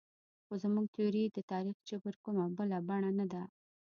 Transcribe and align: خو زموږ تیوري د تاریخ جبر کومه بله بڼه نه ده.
خو 0.45 0.53
زموږ 0.63 0.85
تیوري 0.95 1.23
د 1.31 1.37
تاریخ 1.51 1.77
جبر 1.89 2.15
کومه 2.23 2.45
بله 2.57 2.77
بڼه 2.87 3.11
نه 3.19 3.25
ده. 3.31 3.43